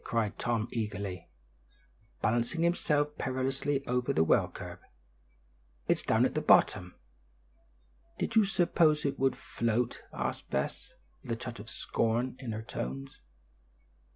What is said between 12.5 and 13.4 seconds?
her tones.